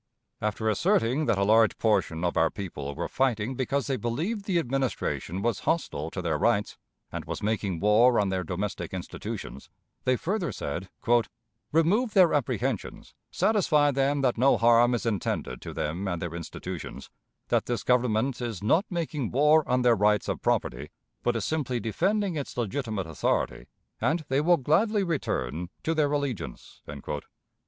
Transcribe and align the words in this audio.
After 0.41 0.67
asserting 0.67 1.27
that 1.27 1.37
a 1.37 1.43
large 1.43 1.77
portion 1.77 2.23
of 2.23 2.35
our 2.35 2.49
people 2.49 2.95
were 2.95 3.07
fighting 3.07 3.53
because 3.53 3.85
they 3.85 3.97
believed 3.97 4.45
the 4.45 4.57
Administration 4.57 5.43
was 5.43 5.59
hostile 5.59 6.09
to 6.09 6.23
their 6.23 6.39
rights, 6.39 6.75
and 7.11 7.25
was 7.25 7.43
making 7.43 7.79
war 7.79 8.19
on 8.19 8.29
their 8.29 8.43
domestic 8.43 8.95
institutions, 8.95 9.69
they 10.03 10.15
further 10.15 10.51
said: 10.51 10.89
"Remove 11.71 12.15
their 12.15 12.33
apprehensions; 12.33 13.13
satisfy 13.29 13.91
them 13.91 14.21
that 14.21 14.39
no 14.39 14.57
harm 14.57 14.95
is 14.95 15.05
intended 15.05 15.61
to 15.61 15.71
them 15.71 16.07
and 16.07 16.19
their 16.19 16.33
institutions; 16.33 17.11
that 17.49 17.67
this 17.67 17.83
Government 17.83 18.41
is 18.41 18.63
not 18.63 18.85
making 18.89 19.29
war 19.29 19.63
on 19.69 19.83
their 19.83 19.95
rights 19.95 20.27
of 20.27 20.41
property, 20.41 20.89
but 21.21 21.35
is 21.35 21.45
simply 21.45 21.79
defending 21.79 22.35
its 22.35 22.57
legitimate 22.57 23.05
authority, 23.05 23.67
and 24.01 24.25
they 24.29 24.41
will 24.41 24.57
gladly 24.57 25.03
return 25.03 25.69
to 25.83 25.93
their 25.93 26.11
allegiance." 26.11 26.81